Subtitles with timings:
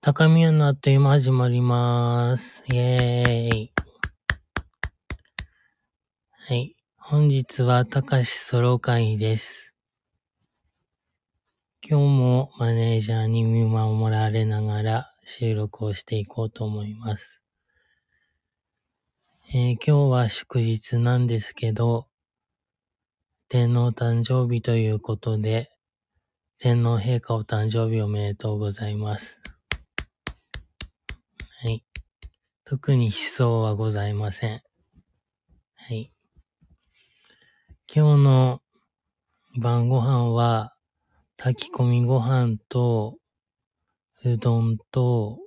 [0.00, 2.62] 高宮のあっという間始まります。
[2.68, 3.72] イェーイ。
[6.30, 6.76] はい。
[6.96, 9.74] 本日はたかしソロ会です。
[11.82, 17.42] 今日もマネージャーに見守られながら収録をしていこうと思います。
[19.52, 22.06] えー今日は祝日なんですけど、
[23.48, 25.72] 天皇誕生日ということで、
[26.60, 29.40] 天皇陛下お誕生日おめでとうございます。
[32.70, 34.60] 特に悲壮はございません。
[35.74, 36.12] はい。
[37.90, 38.60] 今日の
[39.58, 40.74] 晩ご飯は、
[41.38, 43.16] 炊き込みご飯と、
[44.22, 45.38] うどんと、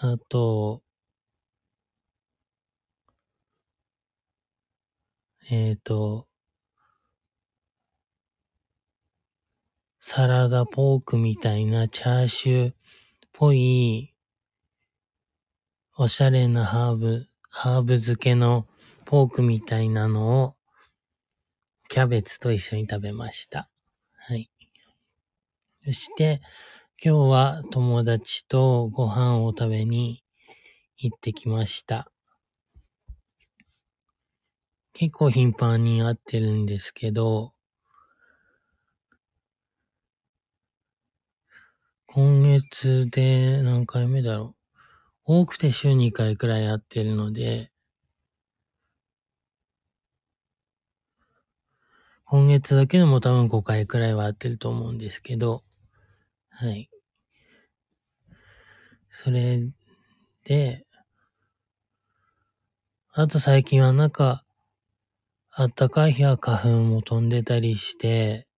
[0.00, 0.82] あと、
[5.52, 6.26] えっ、と、
[10.00, 12.74] サラダポークみたいなチャーシューっ
[13.32, 14.09] ぽい、
[16.02, 18.66] おしゃれなハーブ、ハーブ漬けの
[19.04, 20.56] ポークみたいなのを、
[21.90, 23.68] キャベツと一緒に食べました。
[24.16, 24.50] はい。
[25.84, 26.40] そして、
[27.04, 30.24] 今日は友達とご飯を食べに
[30.96, 32.10] 行ってきました。
[34.94, 37.52] 結構頻繁に会ってるんですけど、
[42.06, 44.59] 今月で何回目だろう？
[45.24, 47.72] 多くて週2回くらい会ってるので、
[52.24, 55.64] 今月だけでも多分5回くらいは会ってると思うんですけど、
[56.50, 56.90] はい。
[59.10, 59.60] それ
[60.44, 60.86] で、
[63.12, 64.44] あと最近はなんか、
[65.52, 68.48] あったかい日は花粉も飛んでたりして、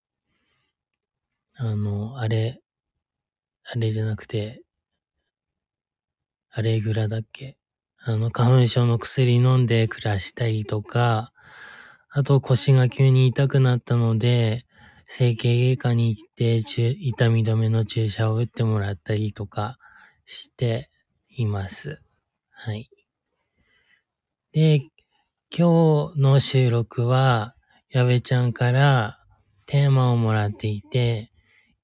[1.54, 2.60] あの、あれ、
[3.64, 4.61] あれじゃなくて、
[6.54, 7.56] アレグラだっけ？
[8.04, 11.32] あの、花粉症の薬飲んで暮らしたりとか、
[12.10, 14.66] あと腰が急に痛くなったので、
[15.06, 19.78] 整形外科に行って痛み止めの注射を打ってもらったりとか
[20.26, 20.90] して
[21.30, 22.02] います。
[22.50, 22.90] はい。
[24.52, 24.82] で、
[25.56, 27.54] 今日の収録は、
[27.88, 29.18] 矢部ちゃんから
[29.64, 31.32] テーマをもらっていて、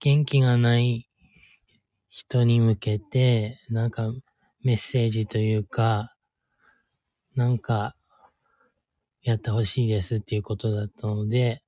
[0.00, 1.09] 元気がない
[2.11, 4.12] 人に向けて、なんか
[4.69, 6.15] メッセージというか、
[7.34, 7.97] なんか
[9.23, 11.62] やってほしいですっていうことだったので、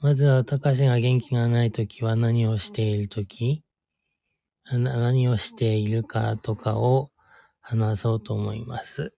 [0.00, 3.62] まずは、たかしが元気がないときは何をしているとき、
[4.72, 7.12] 何をしているかとかを
[7.60, 9.14] 話そうと思います。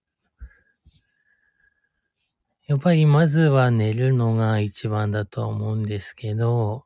[2.67, 6.85] やっぱりまずは寝るのが一番だとは思うんですけど、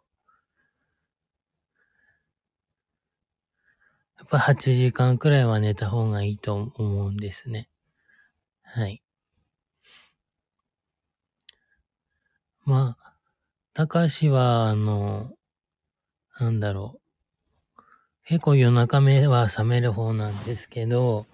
[4.26, 7.68] っぱ8時間くらいは寝た方がいいと思うんですね。
[8.64, 9.00] はい。
[12.64, 13.14] まあ、
[13.72, 15.30] たかしは、あの、
[16.40, 17.00] なんだろ
[17.78, 17.80] う。
[18.24, 21.26] 結構夜中目は覚める方なんですけど、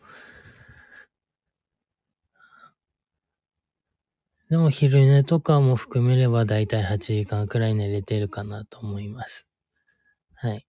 [4.50, 9.46] でも昼寝とかも含めればだいたい8時間くらい寝れてるかなと思います。
[10.34, 10.66] はい。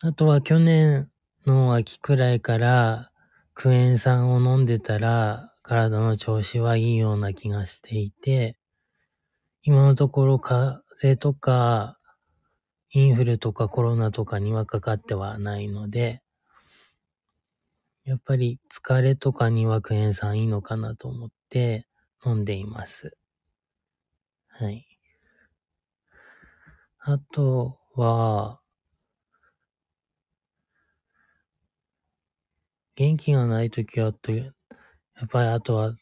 [0.00, 1.10] あとは去年
[1.46, 3.10] の秋くらいから
[3.54, 8.58] クエン酸を飲んでたら体の調子はいいような気がしていて、
[9.62, 11.98] 今のところ風邪とか
[12.90, 16.22] インフルとかコロナとかにはかかってはないので、
[18.04, 21.86] やっぱり疲れとかにはクエン酸いいのかなと思って
[22.24, 23.16] 飲んでいます。
[24.48, 24.86] はい。
[26.98, 28.60] あとは、
[32.96, 34.50] 元気がないときはと、や
[35.24, 35.94] っぱりあとは、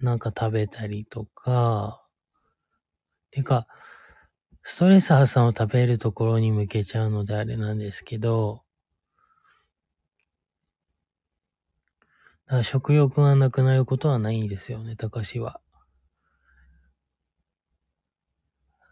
[0.00, 2.06] なんか食べたりとか、
[3.32, 3.66] てか、
[4.62, 8.62] ストレス発散を食べるところに向けちゃうのであれなんですけど、
[12.46, 15.60] だから食欲がなくなることはないんですよね、たかしは。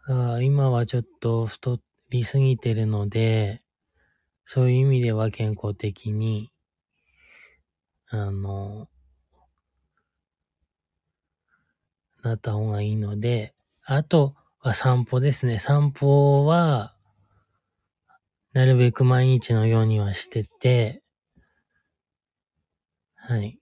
[0.07, 1.79] だから今はちょっと太
[2.09, 3.63] りすぎてるので、
[4.45, 6.51] そういう意味では健康的に、
[8.11, 8.87] あの、
[12.23, 13.53] なった方がいいので、
[13.83, 15.59] あとは散歩ですね。
[15.59, 16.95] 散歩は、
[18.53, 21.03] なるべく毎日のようにはしてて、
[23.15, 23.57] はい。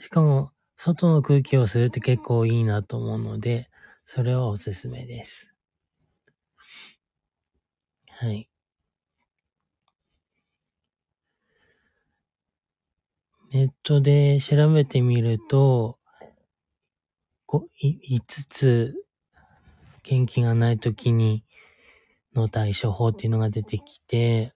[0.00, 3.70] しかも、外の空気を吸うって結構いいなと思うので、
[4.04, 5.52] それはおすすめです。
[8.08, 8.49] はい。
[13.52, 15.98] ネットで調べてみると、
[17.46, 18.94] こ5つ
[20.04, 21.42] 元気がない時に
[22.32, 24.54] の対処法っていうのが出てきて、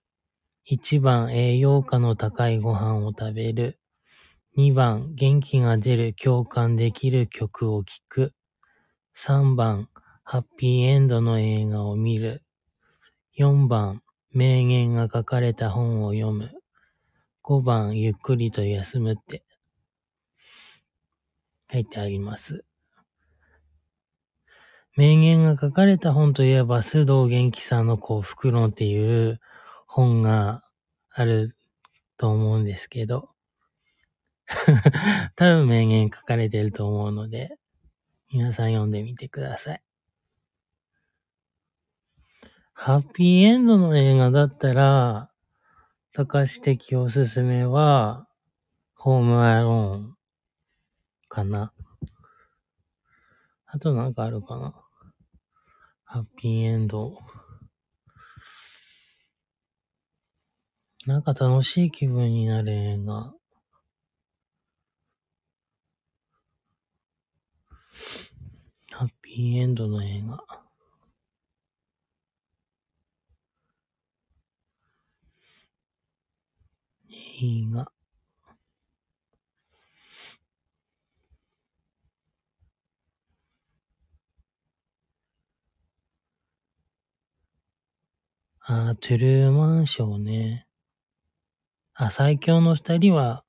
[0.71, 3.81] 1番栄養価の高いご飯を食べる。
[4.57, 8.33] 2番元気が出る共感できる曲を聴く。
[9.19, 9.89] 3番
[10.23, 12.45] ハッピーエンドの映画を見る。
[13.37, 16.53] 4番名言が書かれた本を読む。
[17.45, 19.45] 5番ゆっくりと休むって
[21.71, 22.65] 書いてあります。
[24.97, 29.41] 名言が書かれた本といえば、須藤元気さんの幸福論っていう
[29.87, 30.63] 本が
[31.11, 31.55] ある
[32.17, 33.29] と思うんですけど、
[35.37, 37.59] 多分名言書かれてると思うので、
[38.33, 39.83] 皆さん読んでみてください。
[42.73, 45.34] ハッピーエンドの映画だったら、
[46.17, 48.29] 高橋的おすすめは、
[48.95, 50.17] ホームアローン
[51.29, 51.73] かな。
[53.67, 54.81] あとなんかあるかな。
[56.05, 57.19] ハッピーエンド。
[61.05, 63.35] なんか楽しい気分になる映画。
[68.93, 70.64] ハッピーエンドの映画。
[77.37, 77.91] 映画。
[88.61, 90.69] あー、トゥルーマンショーね。
[91.95, 93.45] あ、最強の二人は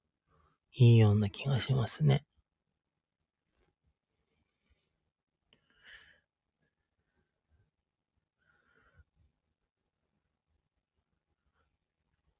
[0.74, 2.26] いいような気がしますね。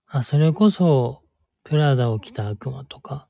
[0.07, 1.25] あ、それこそ、
[1.65, 3.27] プラダを着た悪魔とか。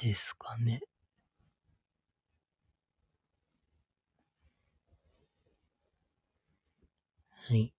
[0.00, 0.80] ですかね。
[7.48, 7.72] はい。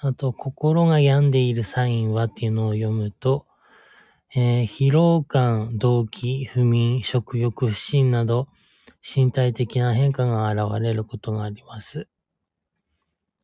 [0.00, 3.47] あと、心が病んでいるサインはっていうのを読むと、
[4.34, 8.48] えー疲労感、動悸、不眠、食欲、不振など、
[9.02, 12.08] 身体的な変化が現れることがあります。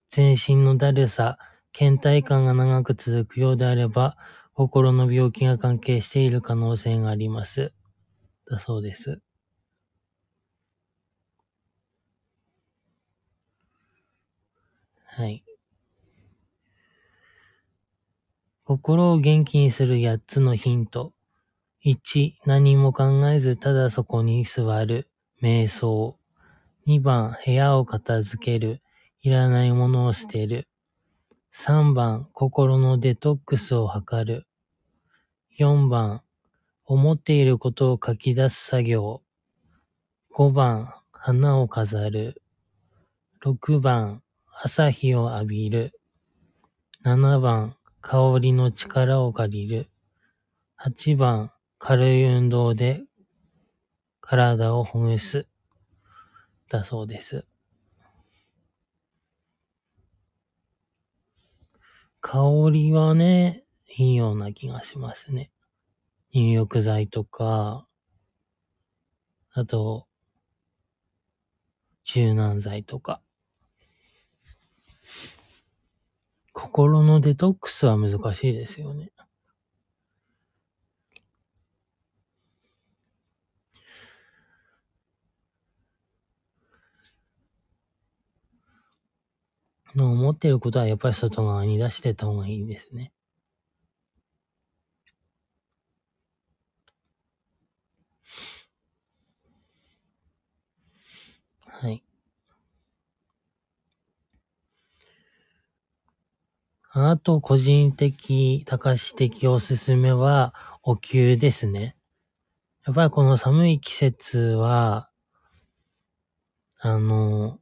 [0.09, 1.39] 全身のだるさ、
[1.75, 4.17] 倦怠感が長く続くようであれば、
[4.55, 7.75] 心の病気が関係している可能性があります。
[8.51, 9.21] だそうです。
[15.17, 15.45] はい。
[18.67, 21.13] 心を元気にする8つのヒント。
[21.85, 25.11] 1、何も考えずただそこに座る。
[25.43, 26.17] 瞑想。
[26.87, 28.81] 2番、部屋を片付ける。
[29.21, 30.67] いらないものを捨てる。
[31.55, 34.47] 3番、心のデトックスを図る。
[35.59, 36.23] 4番、
[36.87, 39.21] 思っていることを書き出す作業。
[40.35, 42.43] 5番、花を飾る。
[43.45, 46.01] 6番、朝日を浴びる。
[47.05, 47.77] 7番、
[48.07, 49.89] 香りの力を借りる。
[50.77, 53.03] 8番、軽い運動で
[54.21, 55.49] 体をほぐす。
[56.69, 57.47] だそうです。
[62.21, 63.65] 香りはね、
[63.97, 65.51] いいような気がしますね。
[66.31, 67.89] 入浴剤とか、
[69.55, 70.07] あと、
[72.05, 73.23] 柔軟剤とか。
[76.55, 79.11] 心のデトックスは難しいですよね。
[89.97, 93.13] の思ってることはやっぱり外側に出してった方がいいですね。
[101.67, 102.03] はい。
[106.97, 111.97] あと、個人的、高し的おすすめは、お灸ですね。
[112.87, 115.11] やっぱりこの寒い季節は、
[116.79, 117.59] あの、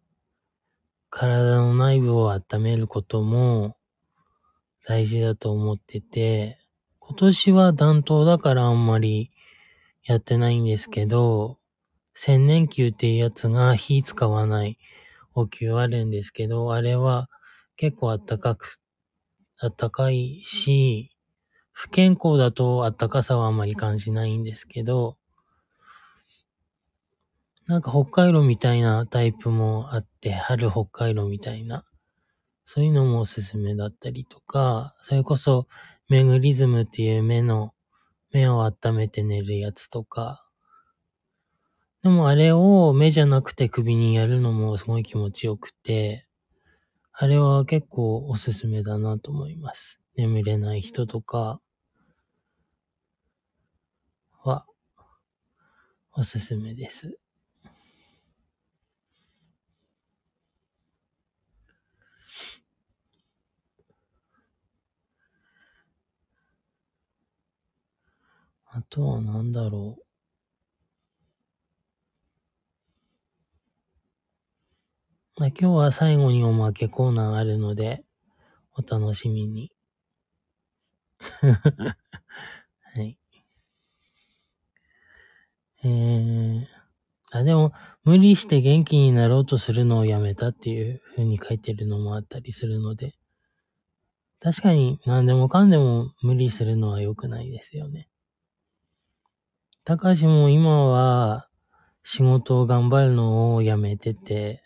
[1.09, 3.79] 体の内部を温めることも
[4.85, 6.59] 大事だと思ってて、
[6.99, 9.31] 今年は暖冬だからあんまり
[10.05, 11.57] やってないんですけど、
[12.12, 14.79] 千年灸っていうやつが火使わない
[15.33, 17.31] お灸あるんですけど、あれは
[17.77, 18.82] 結構あったかく、
[19.62, 21.11] あったかいし、
[21.73, 25.16] 不健康だとあったかさはあまり感じないんですけど、
[27.66, 31.85] なんか北海道みたいなタイプもあって、春北海道みたいな、
[32.64, 35.69] そういうのもおすすめだったりとか、それこそ
[36.09, 37.73] メグリズムっていう目の、
[38.33, 40.45] 目を温めて寝るやつとか、
[42.02, 46.26] でもあれを目じゃなくて首にやるのもすごい気持ちよくて、
[47.14, 49.99] あれは結構おすすめだなと思います。
[50.16, 51.61] 眠れない人とか
[54.45, 54.64] は
[56.14, 57.19] おすすめです。
[68.66, 70.01] あとは何だろう。
[75.42, 78.04] まあ、今日は最後におまけコーナーあるので、
[78.76, 79.72] お楽しみに。
[81.18, 83.18] はい。
[85.82, 86.64] えー、
[87.32, 87.72] あ、でも、
[88.04, 93.16] 無理して元気になろうとするのをやめたっていう風に書いてるのもあったりするので、
[94.38, 98.08] 確かに何でもかんでも無理するのは良くないですよね。
[99.82, 101.49] たかしも今は
[102.04, 104.62] 仕事を頑張るのをやめてて、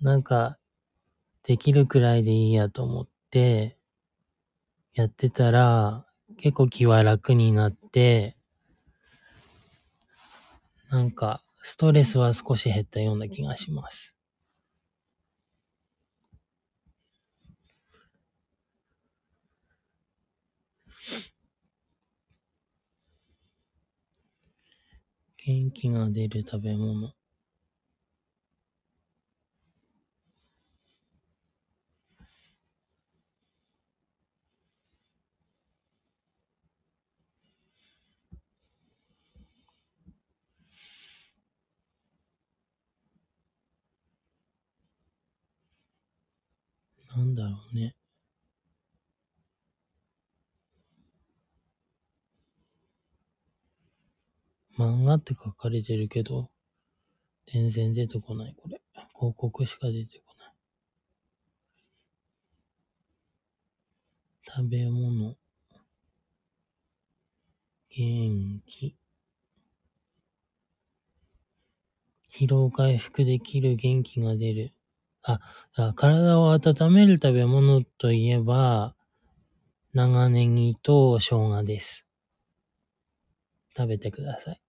[0.00, 0.58] なんか、
[1.44, 3.78] できるくらいでいいやと思って、
[4.94, 6.06] やってたら、
[6.38, 8.36] 結構気は楽になって、
[10.90, 14.16] なんか、ストレスは少し減ったような気がします。
[25.38, 27.14] 元気が出る食べ物。
[47.16, 47.94] なんだろうね。
[54.78, 56.50] 漫画って書かれてるけど、
[57.50, 58.82] 全然出てこない、これ。
[59.14, 60.52] 広告しか出てこない。
[64.44, 65.36] 食べ物。
[67.88, 68.94] 元気。
[72.38, 74.75] 疲労回復できる元気が出る。
[75.28, 78.94] あ、体を温める食べ物といえば、
[79.92, 82.06] 長ネギと生姜です。
[83.76, 84.60] 食べてください。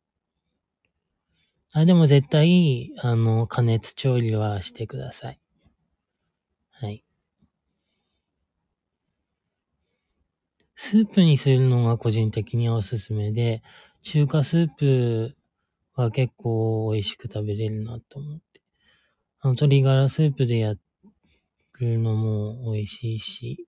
[1.74, 5.40] あ、でも絶対、あの、加熱調理はしてください。
[6.72, 7.04] はい。
[10.76, 13.62] スープにするのが個人的にはおすすめで、
[14.02, 15.36] 中華スープ
[15.96, 18.62] は結構美味しく食べれるなと思って。
[19.50, 20.76] 鶏ガラスープでや
[21.80, 23.68] るのも美味しいし、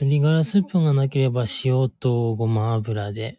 [0.00, 3.38] 鶏ガラスープがなければ塩とごま油で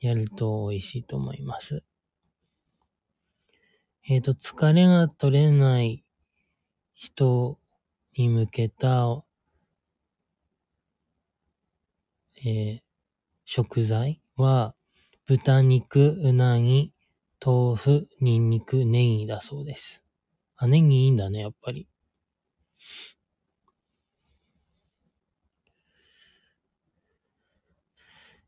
[0.00, 1.82] やると美味しいと思います。
[4.08, 6.02] えっ、ー、と、疲れが取れない
[6.94, 7.58] 人
[8.16, 9.22] に向けた、
[12.42, 12.80] えー、
[13.44, 14.74] 食材は、
[15.26, 16.94] 豚肉、うなぎ、
[17.44, 20.02] 豆腐、ニンニク、ネギだそうです。
[20.56, 21.86] あ、ネギいいんだね、やっぱり。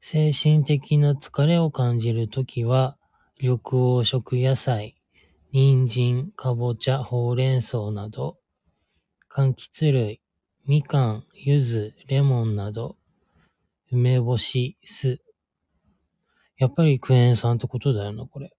[0.00, 2.96] 精神的な疲れを感じるときは、
[3.40, 4.96] 緑黄色野菜、
[5.52, 8.38] 人参、かぼちゃ、ほうれん草など、
[9.30, 10.20] 柑橘類、
[10.66, 12.96] みかん、ゆず、レモンなど、
[13.92, 15.20] 梅干し、酢。
[16.56, 18.50] やっぱりクエン酸ってことだよな、これ。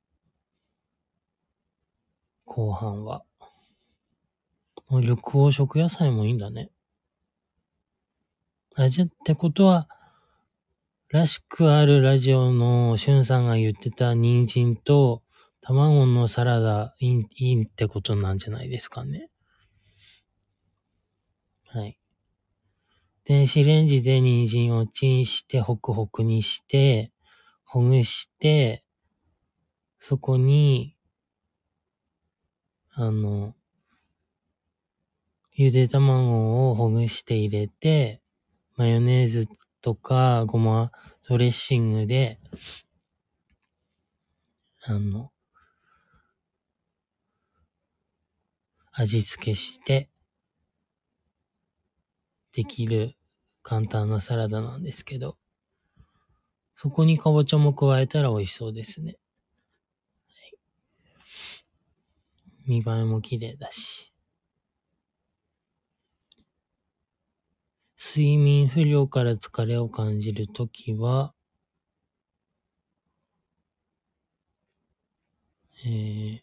[2.54, 3.24] 後半は。
[4.90, 6.70] 緑黄色野菜もいいんだね。
[8.76, 9.88] あ、じゃ、ってことは、
[11.08, 15.24] らしくあるラジオのしゅんさんが言ってた人参と
[15.62, 19.30] 卵のサラダいいいいってことなんじゃないですかね。
[21.68, 21.98] はい。
[23.24, 27.14] 電子レンジで人参をチンしてホクホクにして、
[27.64, 28.84] ほぐして、
[30.00, 30.98] そこに
[32.94, 33.54] あの、
[35.54, 38.22] ゆで卵をほぐして入れて、
[38.78, 39.48] マヨネーズ
[39.82, 40.92] とかごま
[41.30, 42.40] ドレッシングで、
[44.84, 45.32] あの、
[48.94, 50.10] 味付けして、
[52.54, 53.18] できる
[53.62, 55.38] 簡単なサラダなんですけど、
[56.76, 59.18] そこにかぼちゃも加えたら美味しそうですね。
[60.28, 60.58] はい、
[62.66, 64.12] 見栄えも綺麗だし。
[67.98, 71.34] 睡眠不良から疲れを感じるときは、
[75.86, 76.42] えー、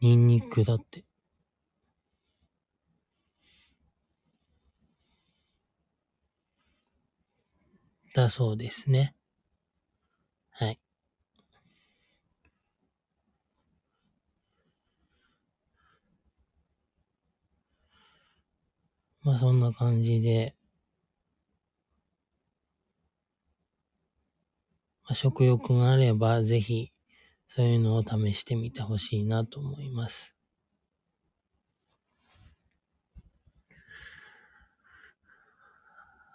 [0.00, 1.04] ニンニクだって。
[8.14, 9.14] だそうですね。
[10.50, 10.78] はい。
[19.28, 20.56] まあそんな感じで、
[25.02, 26.92] まあ、食欲があればぜひ
[27.48, 30.36] そういうのを試してみてほしいなと思います。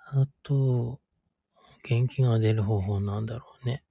[0.06, 1.02] あと、
[1.84, 3.84] 元気が出る方法なんだろうね。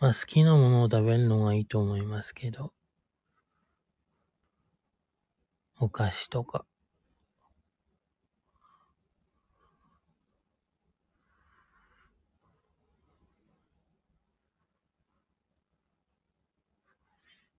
[0.00, 2.72] まあ好きなものを食べるのがいいと思いますけど。
[5.80, 6.64] お菓子とか。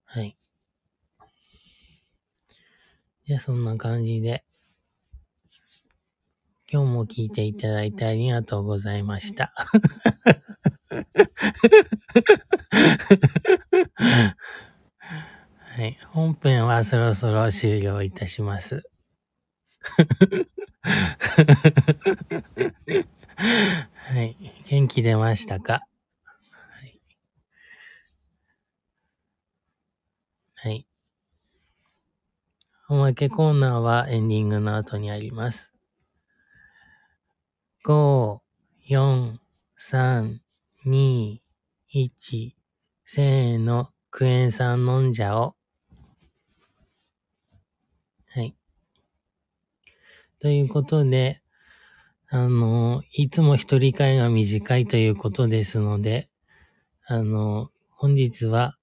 [0.03, 0.37] はい。
[3.25, 4.43] じゃあそんな感じで、
[6.71, 9.53] 今日も聞いていただいてありがとうございました。
[15.79, 15.97] はい。
[16.11, 18.83] 本編はそろそろ終了いたします。
[23.95, 24.35] はい。
[24.67, 25.87] 元気出ましたか？
[30.55, 30.85] はい。
[32.89, 35.71] おまけコーナーはエンディングの後にあります。
[37.85, 38.41] 5、
[38.89, 39.37] 4、
[39.77, 40.39] 3、
[40.85, 41.39] 2、
[41.93, 42.51] 1、
[43.05, 45.55] せーの、クエン酸飲んじゃお。
[48.31, 48.55] はい。
[50.41, 51.41] ということで、
[52.29, 56.29] あの、いつも一人会が短いということですので、
[57.05, 58.77] あの、本日は、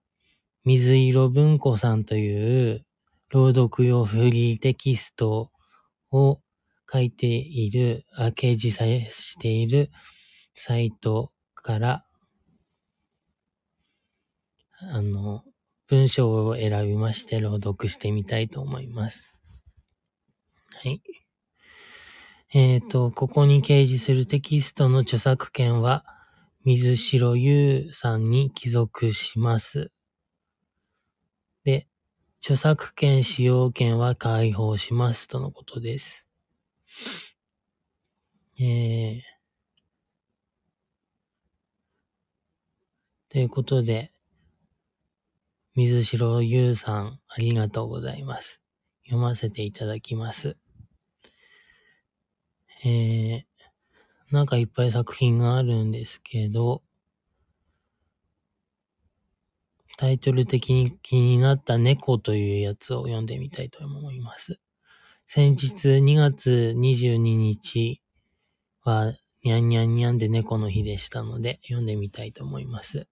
[0.65, 2.85] 水色文庫さんという
[3.31, 5.51] 朗読用フリーテキスト
[6.11, 6.41] を
[6.93, 9.91] 書いている、掲示さえしている
[10.55, 12.05] サイトから、
[14.93, 15.45] あの、
[15.89, 19.33] 文章を選びまして朗読してみたいと思います。
[20.83, 21.01] はい。
[22.59, 26.07] えっ、ー、と、ここに掲示するテキストの著作権は、
[26.65, 29.93] 水城優さんに帰属します。
[31.65, 31.87] で、
[32.41, 36.27] 著作権使用権は開放しますとのことです。
[38.59, 39.21] えー、
[43.29, 44.15] ということで、
[45.75, 48.63] 水城優さん、ありがとうございます。
[49.05, 50.57] 読ませていただきます。
[52.85, 53.45] えー、
[54.31, 56.83] なんかいっぱい作品があるんですけど、
[59.97, 64.61] タイトル的に気になった猫というやつを読んでみたいと思います。
[65.27, 68.01] 先日2月22日
[68.83, 73.09] はにゃんにゃんにゃんで猫の日でしたので読んでみたいと思います。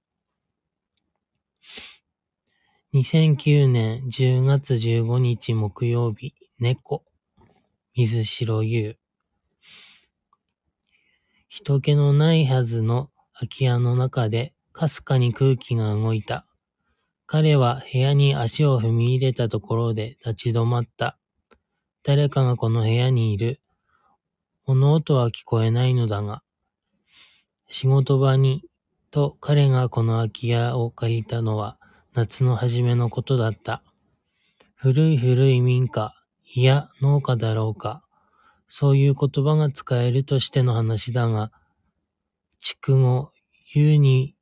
[2.92, 7.02] 2009年10月15日木曜日、猫、
[7.96, 8.96] 水白優。
[11.56, 16.48] 人気のないはずの空き家の中でかすかに空気が動いた。
[17.26, 21.16] 彼は部屋に足を踏み入れたところで立ち止まった。
[22.02, 23.60] 誰かがこの部屋にいる。
[24.66, 26.42] 物音は聞こえないのだが、
[27.68, 28.64] 仕事場に、
[29.12, 31.78] と彼がこの空き家を借りたのは
[32.14, 33.84] 夏の初めのことだった。
[34.74, 36.16] 古い古い民家、
[36.52, 38.03] いや農家だろうか。
[38.66, 41.52] そういう言葉が使えるとしての話だが、
[42.60, 43.30] 筑後、
[43.74, 44.34] 優に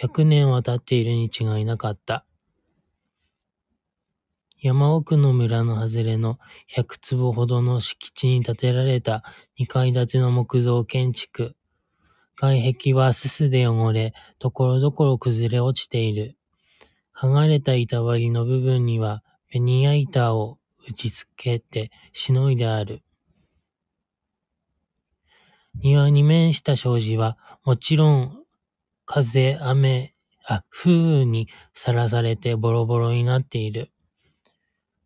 [0.00, 2.24] 100年は経っているに違いなかった。
[4.62, 6.38] 山奥の村の外れの
[6.76, 9.24] 100坪ほどの敷地に建てられた
[9.58, 11.56] 2階建ての木造建築。
[12.36, 16.36] 外壁はすすで汚れ、ところどころ崩れ落ちている。
[17.18, 23.02] 剥がれた板張りの部分にはベニヤ板を打ち付けてしのいである。
[25.74, 28.44] 庭に面した障子はもちろん
[29.06, 30.14] 風、雨、
[30.46, 33.90] あ、風雨にさらされてボロボロになっている。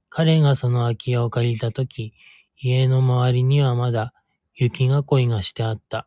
[0.09, 2.15] 彼がその空き家を借りたとき、
[2.57, 4.13] 家の周りにはまだ
[4.55, 6.07] 雪囲いがしてあった。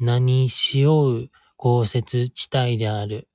[0.00, 3.28] 何しよう豪雪地帯である。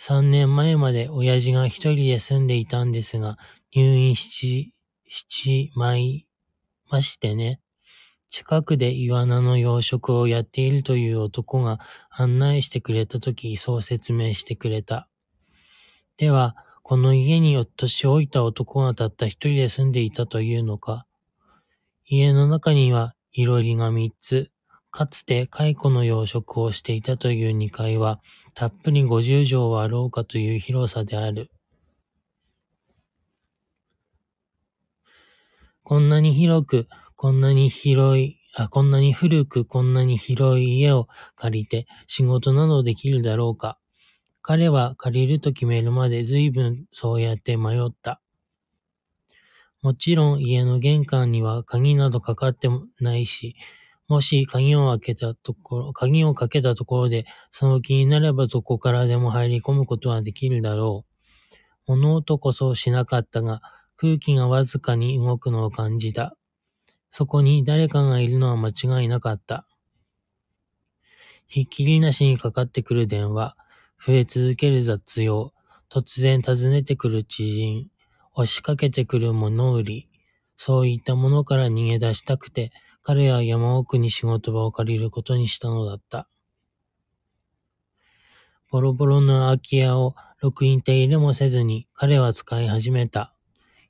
[0.00, 3.36] 三年前まで親父が一人で住んでいたんですが、
[3.74, 4.72] 入院し、
[5.08, 6.28] しちまい
[6.88, 7.60] ましてね。
[8.28, 11.80] 近くでイワナの養殖をやっているという男が
[12.10, 15.08] 案内してくれたとき、そう説明してくれた。
[16.16, 21.06] では、この家に年老いた男がたった一人で住んでいたというのか。
[22.04, 24.52] 家の中には、いろりが三つ、
[24.90, 28.20] かつて蚕の養殖をしていたという二階は、
[28.54, 31.50] たっぷり五十畳はあろうかという広さである。
[35.82, 43.78] こんなに広く、こんなに広い、あ、こんなに古く、こんなに広い家を借りて仕事などできるだろうか。
[44.42, 48.20] 彼は借りると決めるまで随分そうやって迷った。
[49.82, 53.56] もちろん家の玄関には鍵などかかってもないし、
[54.08, 61.04] もし鍵を開けたところ、鍵をかけたところで、その気になればどこからでも入り込むことはできるだろ
[61.86, 61.92] う。
[61.92, 63.60] 物音こそしなかったが、
[63.96, 66.36] 空気がわずかに動くのを感じた。
[67.10, 69.66] そこに誰かがいるのは間違いなかった。
[71.46, 73.56] ひっきりなしにかかってくる電話、
[74.06, 75.52] 増え続ける雑用、
[75.90, 77.90] 突然訪ねてくる知人、
[78.34, 80.08] 押しかけてくる物売り、
[80.56, 82.72] そういったものから逃げ出したくて、
[83.10, 86.28] 彼は山奥に仕事場を借りることにしたのだった。
[88.70, 93.32] ボロボロの空き家をろくに手入れもせずに彼は使い始めた。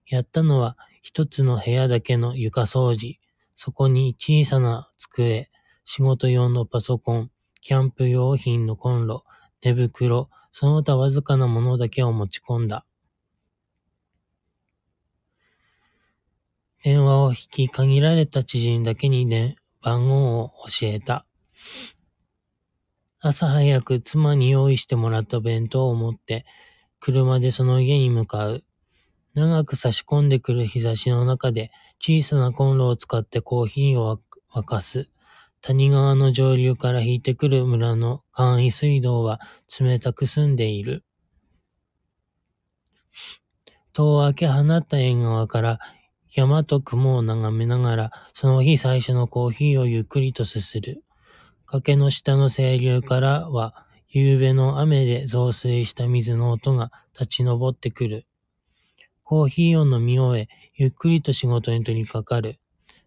[0.07, 3.19] やったのは一つの部屋だけの床掃除、
[3.57, 5.51] そこに小さな机、
[5.85, 9.25] 仕事用のパソコン、キャンプ用品のコンロ、
[9.65, 12.87] 寝袋、その他わずかなものだけを持ち込んだ。
[16.85, 21.27] 電話を引き限られた知人だけにね、番号を教えた。
[23.21, 26.47] 朝早く妻に用意してもらった弁当を持って、
[27.01, 28.65] 車でその家に向かう。
[29.35, 34.21] 長く差し込んでくる日差しの中で、小さなコンロを使ってコーヒーを
[34.53, 35.09] 沸かす。
[35.61, 39.41] 谷川の上流から引いてくる村の簡易水道は
[39.81, 41.05] 冷たく澄んでいる。
[43.93, 45.81] 戸を開け放った縁側から
[46.31, 51.03] 山と雲を眺めながら、その日最初のコーヒーをゆっくりとすする。
[51.67, 58.27] 崖の下の清流からは、夕べの雨で増水した水の音が立ち上ってくる。
[59.23, 62.59] コーヒーを飲み終え、ゆっくりと仕事に取り掛かる。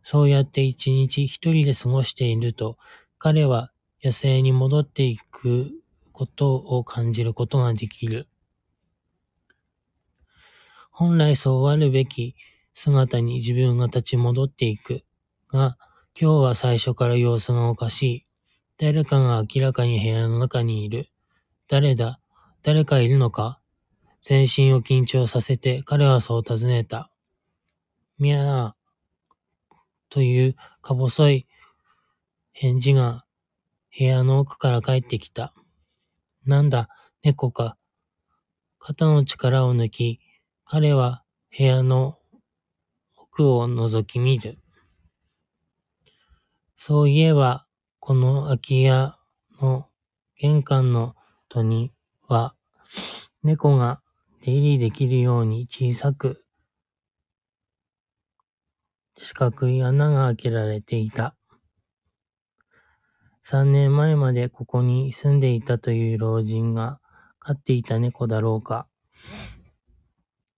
[0.04, 2.78] そうやって一日一人で過ごしていると、
[3.18, 3.72] 彼は
[4.04, 5.72] 野生に戻っていく
[6.12, 8.28] ことを感じることができる。
[10.92, 12.36] 本来そうあるべき
[12.74, 15.04] 姿に自分が立ち戻っていく。
[15.52, 15.78] が、
[16.20, 18.26] 今日は最初から様子がおかしい。
[18.78, 21.10] 誰かが明らかに部屋の中にいる。
[21.68, 22.20] 誰だ？
[22.64, 23.60] 誰かいるのか？
[24.22, 27.12] 全身を緊張させて彼はそう尋ねた。
[28.20, 28.72] みゃー。
[30.10, 31.48] というか細い
[32.52, 33.26] 返事が
[33.98, 35.54] 部屋の奥から帰ってきた。
[36.46, 36.90] なんだ、
[37.24, 37.78] 猫か。
[38.80, 40.20] 肩の力を抜き、
[40.66, 41.24] 彼は
[41.58, 42.18] 部屋の
[43.34, 44.58] 奥を覗き見る。
[46.76, 47.66] そういえば、
[48.00, 49.18] この空き家
[49.62, 49.88] の
[50.38, 51.16] 玄関の
[51.48, 51.94] 戸に
[52.28, 52.56] は、
[53.44, 54.02] 猫が
[54.44, 56.44] 出入りできるように小さく
[59.18, 61.36] 四角い穴が開けられていた。
[63.44, 67.00] 三年前までここに住んでいたという老人が
[67.40, 68.88] 飼っていた猫だろうか。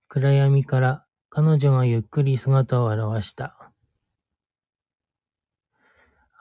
[0.08, 3.72] 暗闇から彼女がゆっくり姿を現した。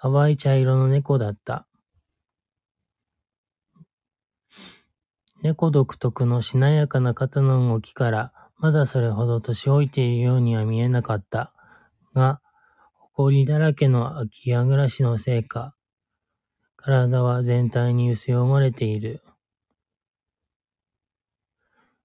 [0.02, 1.66] 淡い茶色の猫だった。
[5.40, 11.54] 猫独特のしなやかな肩の動きから、まだそれほど年老いているようには見えなかった。
[12.14, 12.42] が、
[13.14, 15.74] 埃だらけの空き家暮らしのせいか、
[16.76, 19.22] 体は全体に薄汚れている。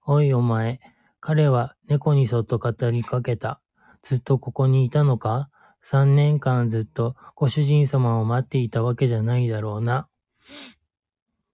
[0.06, 0.80] おいお前、
[1.20, 3.60] 彼は猫にそっと語りかけた。
[4.02, 5.50] ずっとここにいたのか？
[5.82, 10.08] 三年間ずっとご主人様を待っていたわけじゃないだろうな。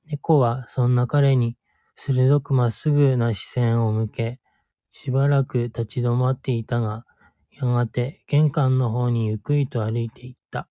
[0.06, 1.56] 猫はそんな彼に
[1.96, 4.40] 鋭くまっすぐな視線を向け、
[4.92, 7.04] しばらく立ち止まっていたが、
[7.50, 10.68] やがて玄関の方にゆっくりと歩いていった。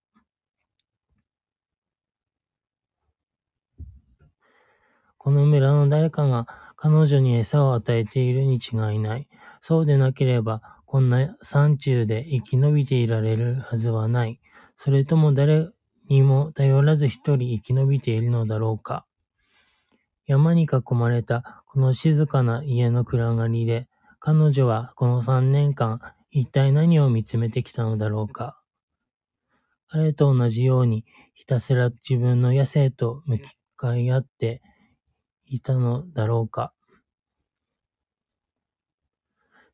[5.16, 6.46] この村の誰かが
[6.84, 9.26] 彼女に餌を与えているに違いない。
[9.62, 14.38] そうでなければ、こんな山中で生き延びていられるはずはない。
[14.76, 15.70] それとも誰
[16.10, 19.06] にも頼らず一人生き延びているのだろうか。
[20.26, 28.60] 山に囲まれたこの静かな家の暗がりで、彼女はこの三年間、一体何を見つめてきたのだろうか。
[29.88, 33.40] 彼と同じように、ひたすら自分の野生と向
[33.74, 34.60] かい合って
[35.46, 36.72] いたのだろうか。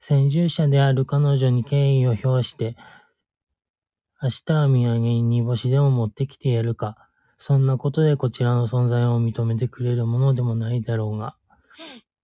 [0.00, 2.76] 先住者である彼女に敬意を表して、
[4.22, 7.08] 明日は土産に煮干しでも持ってきてやるか。
[7.38, 11.36] そんなことでこちらの存在を認めてくれるものでもないだろうが。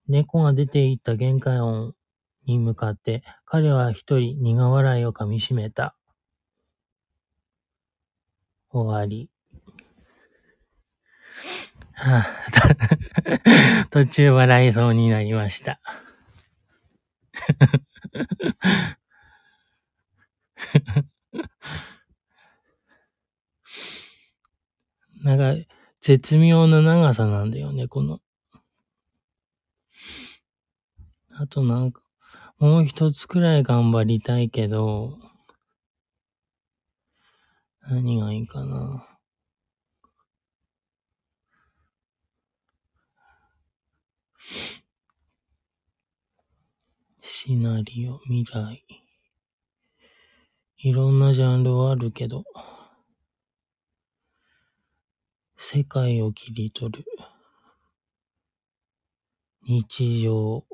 [0.09, 1.95] 猫が出て行った玄関音
[2.47, 5.97] に向かって、彼は一人苦笑いをかみしめた。
[8.71, 9.31] 終わり。
[11.99, 15.81] はあ、途中笑いそうになりました。
[25.25, 25.67] 長い、
[26.01, 28.21] 絶妙な長さなんだよね、この。
[31.31, 32.03] あとなんか、
[32.59, 35.19] もう一つくらい頑張りたいけど、
[37.89, 39.16] 何がいいかな。
[47.39, 48.83] シナリオ、未来。
[50.79, 52.45] いろんなジャンルはあるけど、
[55.59, 57.05] 世界を切り取る。
[59.69, 60.65] 日常。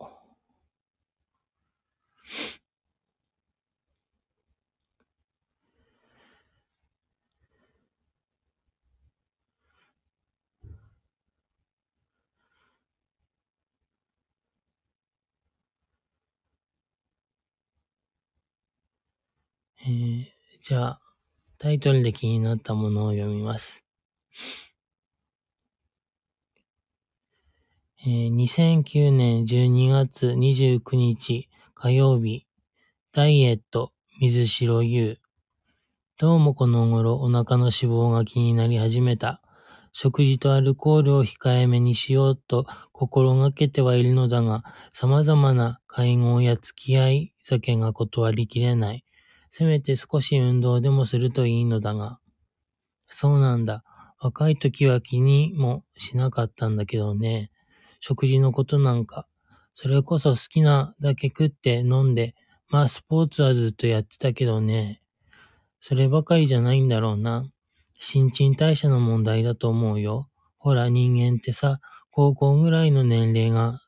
[19.85, 20.27] えー、
[20.63, 21.01] じゃあ、
[21.59, 23.83] タイトルで気になったものを読みます。
[28.07, 32.47] えー、2009年12月29日火曜日、
[33.13, 33.91] ダイエット、
[34.21, 35.19] 水白優。
[36.17, 39.43] どうもこの頃お腹の脂肪が気になり始めた。
[39.93, 49.05] 食事とアルコールを控えめにしようと心がけてはいるのだが、様々な会合や付き合い酒が断りきれない。
[49.55, 52.19] せめて少し運動でもするといいのだが。
[53.05, 53.85] そうなんだ。
[54.19, 57.51] 若い時は気にもしなかったんだけどね。
[58.01, 59.27] 食事のことなんか。
[59.75, 62.35] それこそ好きなだけ食って飲んで、
[62.71, 65.03] まあスポーツはずっとやってたけどね。
[65.81, 67.45] そればかりじゃないんだろうな。
[67.99, 70.31] 新陳代謝の問題だと思うよ。
[70.57, 71.79] ほら人間ってさ、
[72.11, 73.81] 高校ぐらいの年齢が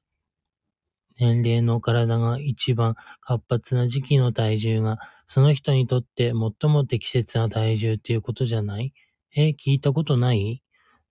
[1.19, 8.93] 年齢の体が一番活発な時期の体重が、その人にとって最も適切な体重っていうことじゃない？
[9.35, 10.63] え、聞いたことない？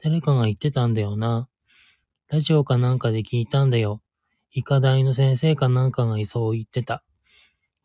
[0.04, 1.48] 誰かが言ってたんだよな。
[2.30, 4.02] ラジオかなんかで聞いたんだよ。
[4.52, 7.04] 医科大の先生かなんかがそう言ってた。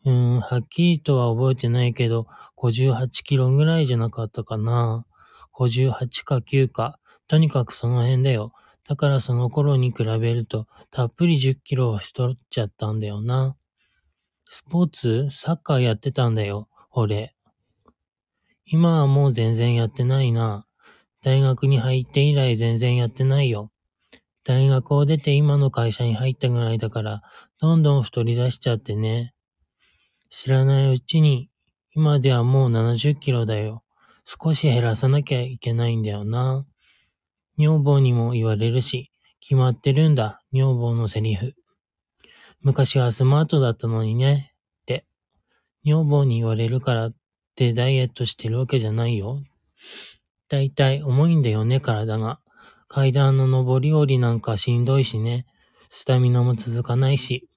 [0.04, 5.06] うーん、はっきりとは覚えてないけど、58キロぐらいじゃなかったかな。
[5.54, 6.98] 58か9か。
[7.26, 8.52] とにかくその辺だよ。
[8.86, 13.56] だからその頃に比べると、たっぷり10キロは太っちゃったんだよな。
[14.50, 17.34] スポーツサッカーやってたんだよ、俺。
[18.64, 20.66] 今はもう全然やってないな。
[21.22, 23.70] 大学に入って以来全然やってないよ。
[24.44, 27.22] 大学を出て今の会社に入ったぐらいだから、
[27.60, 29.34] どんどん太り出しちゃってね。
[30.30, 31.50] 知らないうちに、
[31.94, 33.82] 今ではもう70キロだよ。
[34.24, 36.66] 少し減らさなきゃいけないんだよな。
[37.58, 41.54] 女房にも言われるし、決まってるんだ、女房のセリフ。
[42.60, 45.06] 昔はスマートだったのにね、って。
[45.84, 47.14] 女房に言われるからっ
[47.54, 49.42] てダイエットしてるわけじゃないよ。
[50.48, 52.40] だいたい重いんだよね、体が。
[52.88, 55.46] 階段の上り下りなんかしんどいしね。
[55.90, 57.48] スタミナも続かないし。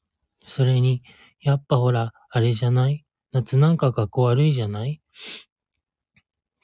[0.47, 1.01] それに、
[1.41, 3.03] やっぱほら、あれじゃない？
[3.31, 5.01] 夏なんか格好悪いじゃない？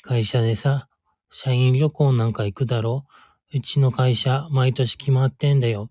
[0.02, 0.88] 会社でさ、
[1.32, 3.06] 社員旅行なんか行くだろ？
[3.54, 5.90] うちの会社、毎年決まってんだよ。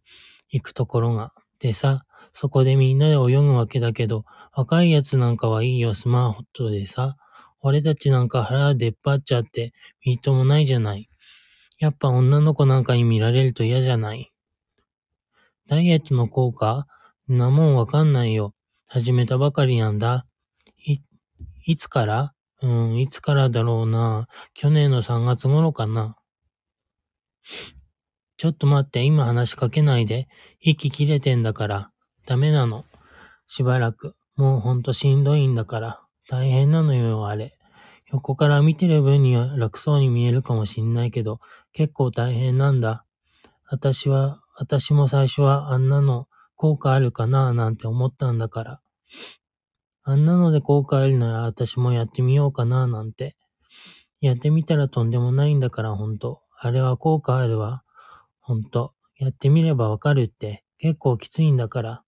[0.50, 1.32] 行くところが。
[1.58, 2.04] でさ、
[2.38, 7.16] そこでみんなで泳ぐわけだけど、若いやつなんかはいいよ、スマートでさ。
[7.60, 9.72] 俺たちなんか腹出っ張っちゃって、
[10.04, 11.08] みっともないじゃない。
[11.78, 14.34] やっぱ女の子なんかに見られると嫌じゃない。
[15.66, 16.86] ダイエットの効果？
[17.26, 18.52] なもんわかんないよ。
[18.86, 20.26] 始めたばかりなんだ。
[20.84, 20.98] い、
[21.64, 22.34] いつから？
[22.60, 24.28] うん、いつからだろうな。
[24.52, 26.16] 去年の3月頃かな。
[28.36, 30.28] ちょっと待って、今話しかけないで。
[30.60, 31.90] 息切れてんだから。
[32.26, 32.84] ダメなの。
[33.46, 34.16] しばらく。
[34.36, 36.02] もうほんとしんどいんだから。
[36.28, 37.56] 大変なのよ、あれ。
[38.12, 41.40] 横から見てる分には楽そうに見えるかもしんないけど、
[41.72, 43.04] 結構大変なんだ。
[43.68, 48.80] 私は、私も最初はあんなの効果あるかなぁなんて思ったんだから。
[50.02, 53.36] あんなので効果あるなら私もやってみようかなぁなんて。
[54.20, 56.42] やってみたらとんでもないんだからほんと。
[56.58, 57.84] あれは効果あるわ。
[58.40, 58.94] ほんと。
[59.18, 60.64] やってみればわかるって。
[60.78, 62.02] 結構きついんだから。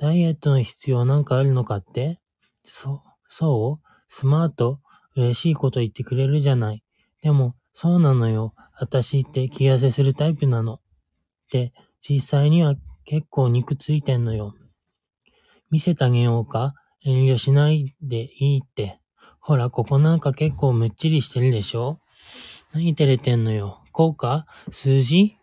[0.00, 2.20] ダイエットの必要なんかあるのかって？
[2.64, 3.88] そ、そう？
[4.08, 4.80] スマート
[5.14, 6.82] 嬉しいこと言ってくれるじゃない。
[7.20, 8.54] でも、そうなのよ。
[8.78, 10.80] 私って気痩せするタイプなの。
[11.52, 14.54] で、実際には結構肉ついてんのよ。
[15.70, 16.72] 見せてあげようか？
[17.04, 19.00] 遠慮しないでいいって。
[19.38, 22.00] ほら、ここなんか結構むっちりしてるでしょ？
[22.72, 23.82] 何照れてんのよ？
[23.92, 24.46] 効果？
[24.72, 25.36] 数字？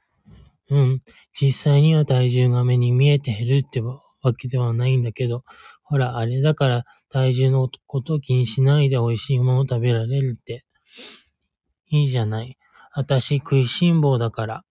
[0.71, 1.03] うん。
[1.39, 3.81] 実際には体重が目に見えて減るって
[4.27, 5.43] わけではないんだけど、
[5.83, 10.65] ほら、あれだから体重のこと気にしないで美味しいものを食べられるって。
[11.89, 12.57] いいじゃない。
[12.91, 14.63] あたし食いしん坊だから。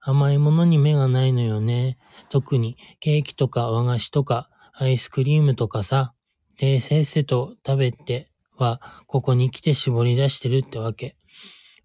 [0.00, 1.96] 甘いものに目がないのよね。
[2.28, 6.12] 特にケーキとか和菓子とかアイスクリームとかさ。
[6.58, 11.16] で、せっせと食べては、ここに来て絞り出してるってわけ。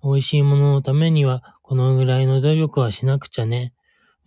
[0.03, 3.73] 美味しいもののためには、このぐらいの努力はしなくちゃね。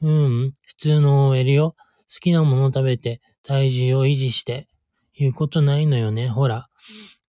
[0.03, 1.77] ううん、普通の OL よ。
[2.13, 4.69] 好きなもの食べて、体重を維持して、
[5.15, 6.29] 言うことないのよね。
[6.29, 6.69] ほら、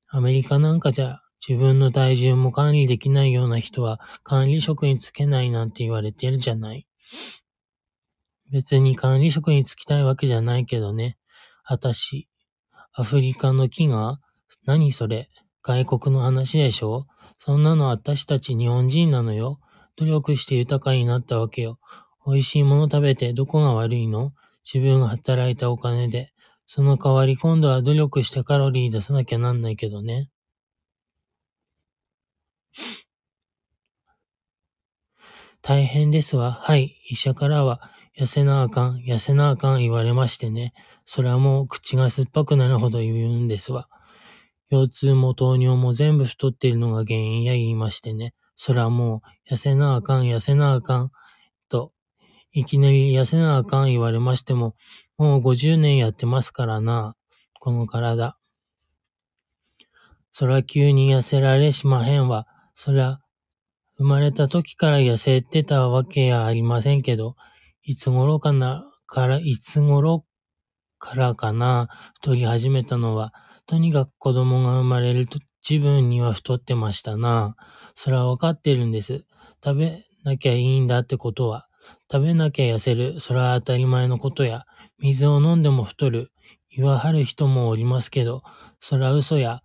[0.08, 6.88] アメリカなんかじゃ、自分の体重も管理できないような人は管理職につけないなんて言われてるじゃない。
[8.52, 11.18] 別に管理職に就きたいわけじゃないけどね。
[11.64, 12.28] あたし、
[12.94, 14.20] アフリカの木が
[14.66, 15.30] 何それ？
[15.64, 17.08] 外国の話でしょ？
[17.40, 19.60] そんなの私たち日本人なのよ。
[19.96, 21.80] 努力して豊かになったわけよ。
[22.26, 24.34] 美味しいもの食べてどこが悪いの？
[24.64, 26.32] 自分が働いたお金で。
[26.68, 30.30] その代わり今度は努力してカロリー出さなきゃなんないけどね。
[35.62, 36.54] 大変ですわ。
[36.54, 36.96] はい。
[37.10, 40.74] 医者からは、痩せなあかん、痩せなあかん言われましてね。
[41.06, 43.88] それはもう口が酸っぱくなるほど言うんですわ。
[44.70, 48.34] 腰痛も糖尿も全部太っているのが原因や言いましてね。
[48.56, 51.12] それはもう、痩せなあかん、痩せなあかん、
[52.54, 54.76] いきなり痩せなあかん言われましても、
[55.18, 57.16] もう50年やってますからな、
[57.60, 58.38] この体。
[60.34, 62.48] そら急に痩せられしまへんわ。
[62.76, 63.20] そりゃ、
[63.98, 67.36] 生まれた時から痩せてたわけやありませんけど、
[67.84, 70.26] いつ頃かな、から、いつ頃
[71.00, 73.34] からかな、太り始めたのは、
[73.66, 77.56] とにかく子供が生まれると自分には太ってましたな。
[77.96, 79.26] それはわかってるんです。
[79.64, 81.68] 食べなきゃいいんだってことは。
[82.12, 83.20] 食べなきゃ痩せる。
[83.20, 84.66] それは当たり前のことや。
[85.00, 86.32] 水を飲んでも太る。
[86.70, 88.44] 言わはる人もおりますけど、
[88.80, 89.62] それは嘘や。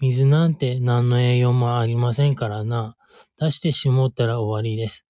[0.00, 2.96] 水なんて何の栄養もありませんからな。
[3.38, 5.04] 出してしもったら終わりです。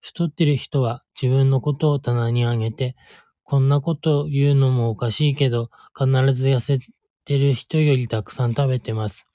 [0.00, 2.96] 太ってる人は自分のことを棚にあげて、
[3.44, 6.78] こんなこと言うのもおかしいけど、必ず痩せ
[7.24, 9.26] てる人よりたくさん食べてます。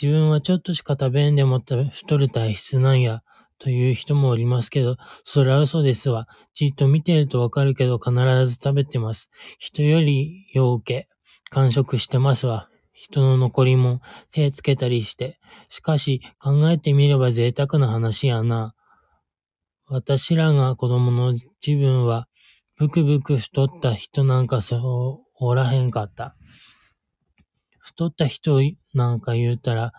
[0.00, 3.22] 自分はちょっとしか食べんでも太る体質なんや、
[3.58, 6.28] という人もおりますけど、それは嘘ですわ。
[6.54, 8.12] じっと見てるとわかるけど必
[8.46, 9.30] ず食べてます。
[9.58, 11.08] 人よりようけ、
[11.50, 12.68] 完食してますわ。
[12.92, 15.38] 人の残りも手つけたりして。
[15.68, 18.74] しかし考えてみれば贅沢な話やな。
[19.88, 22.26] 私らが子供の自分は、
[22.76, 26.36] ブクブク太った人なんかそうおらへんかった。
[27.78, 28.60] 太った人
[28.94, 29.92] なんか言うたら、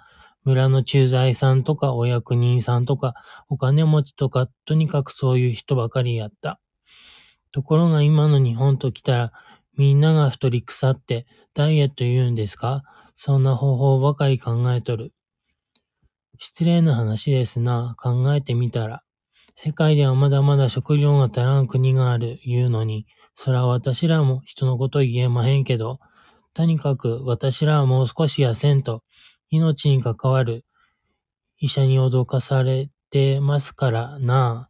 [0.47, 3.15] 村の駐在さんとかお役人さんとか
[3.49, 6.61] お金持ちとかとにかくそういう人ばかりやった。
[7.51, 9.33] ところが今の日本と来たら
[9.75, 12.83] みんなが太り腐ってダイエット言うんですか？
[13.17, 15.11] そんな方法ばかり考えとる。
[16.39, 17.97] 失礼な話ですな。
[17.99, 19.03] 考えてみたら。
[19.57, 23.05] 世界ではまだまだ食料が足らん国がある言うのに、
[23.35, 25.99] そら私らも人のこと言えまへんけど、
[26.53, 29.03] とにかく私らはもう少し痩せんと、
[29.49, 30.65] 命に関わる
[31.59, 34.69] 医者に脅かされてますからな。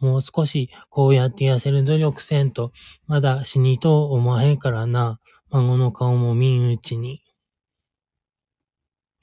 [0.00, 2.72] もう少しこうやって痩せる努力せんと、
[3.06, 5.20] まだ死にと思わへんからな。
[5.50, 7.22] 孫の顔も見んうちに。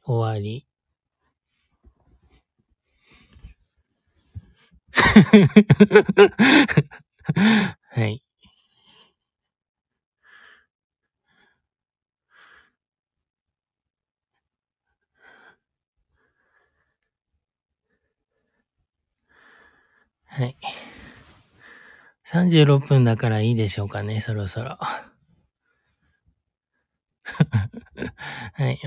[0.04, 0.68] 終わり。
[7.92, 8.22] はい。
[20.38, 20.56] はい。
[22.24, 24.78] 36分だからいいでしょうかね、そろそろ。
[28.54, 28.80] はい。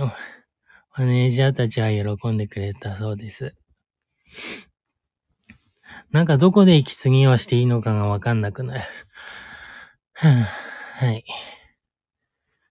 [0.96, 3.56] マネージャーたちは喜んでくれたそうです。
[6.12, 8.84] なんかどこで息継ぎをしていいのかがわかんなくなる。
[10.14, 11.24] はい。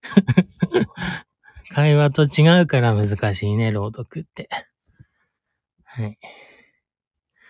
[1.75, 4.47] 会話と違うから難しいね、朗読って。
[5.83, 6.17] はい。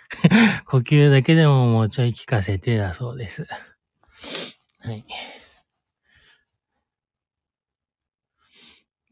[0.66, 3.48] 呼吸だけでももうちょい聞かせてだそうです。
[4.80, 5.06] はい。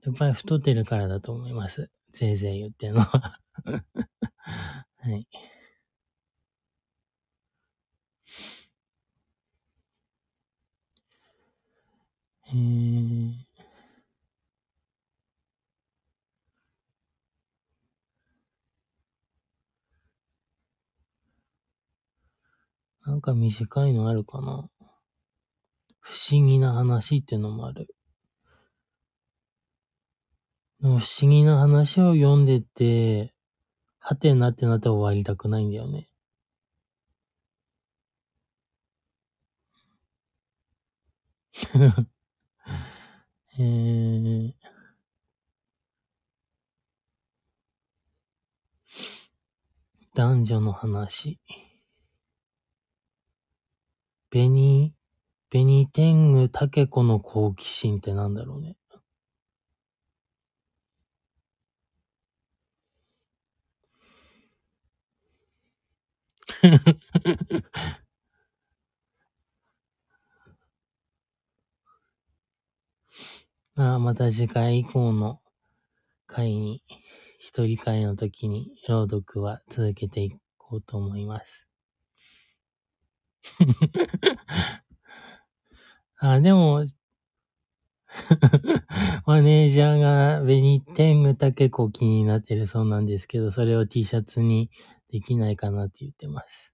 [0.03, 1.89] やっぱり太ってるからだと思います。
[2.13, 3.39] ぜいぜい言ってるのは
[4.97, 5.27] はい。
[12.49, 13.46] えー、
[23.07, 24.69] なんか短いのあるかな？
[26.01, 27.87] 不思議な話っていうのもある。
[30.81, 33.33] 不思議な話を読んでて、
[33.99, 36.09] はてなってなって終わりたくないんだよね。
[43.57, 44.53] えー、
[50.13, 51.39] 男女の話。
[54.29, 54.93] ベニ、
[55.49, 58.77] ベニテングタケコの好奇心ってなんだろうね。
[73.75, 75.41] ま あ、また次回以降の
[76.27, 76.83] 回に、
[77.39, 81.66] 一人会の時に朗読は続けていこうと思います。
[86.19, 86.85] あ、でも、
[89.25, 94.69] マネージャーがベニテングタ結構気になってるそうなんですけど、それを T シャツに
[95.11, 96.73] できないかなって言ってます。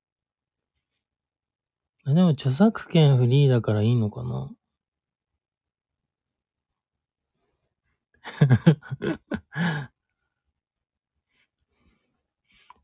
[2.06, 4.52] でも著作権フリーだからいいのかな？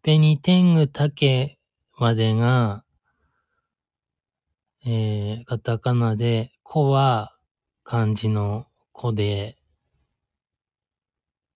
[0.02, 1.60] ペニテングタケ
[1.98, 2.84] までが、
[4.86, 7.36] えー、カタカナで、コは
[7.84, 9.58] 漢字のコで、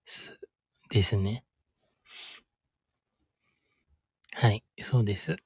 [0.06, 0.40] す
[0.90, 1.46] ですね。
[4.34, 5.38] はい、そうです。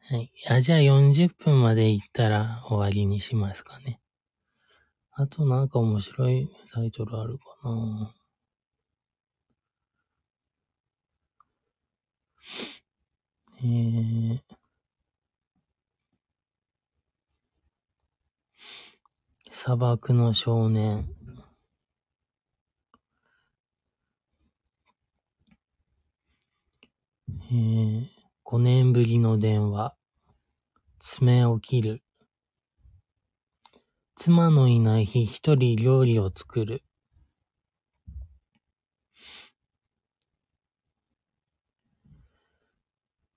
[0.00, 0.32] はい。
[0.48, 4.00] あ、じゃあ40分まで行ったら終わりにしますかね。
[5.12, 8.14] あとなんか面白いタイトルあるかな
[13.64, 14.40] えー、
[19.52, 21.08] 砂漠の少年。
[27.28, 28.06] えー、
[28.44, 29.94] 5年ぶりの電話。
[30.98, 32.02] 爪を切る。
[34.16, 36.82] 妻のいない日一人料理を作る。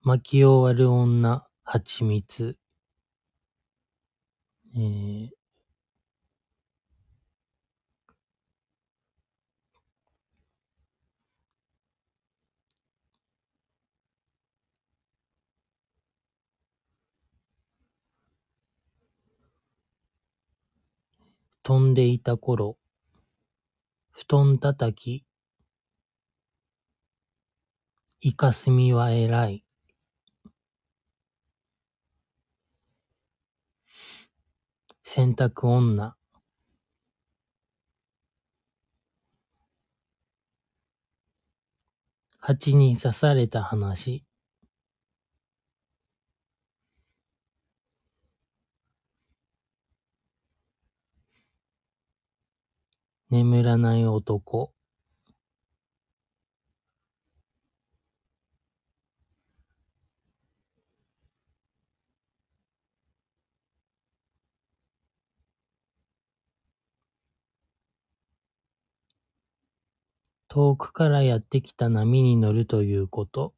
[0.07, 2.59] 巻き終わる女、蜂蜜。
[4.75, 5.29] えー、
[21.63, 22.77] 飛んでいた頃、
[24.11, 25.25] 布団叩き、
[28.21, 29.64] イカスミは偉い。
[35.07, 36.15] 洗濯女。
[42.39, 44.25] 蜂に刺された話。
[53.29, 54.73] 眠らない男
[70.55, 73.53] 遠くからやってきた波に乗るということ。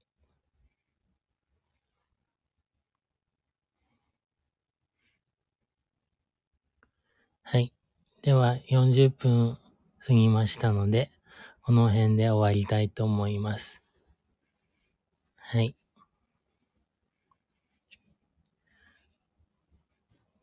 [7.44, 7.72] はい。
[8.24, 9.60] では、40分
[10.00, 11.12] 過ぎましたので、
[11.62, 13.84] この辺で終わりたいと思います。
[15.36, 15.76] はい。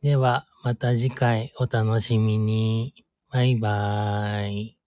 [0.01, 3.05] では、また次回お楽しみに。
[3.29, 4.84] バイバーイ。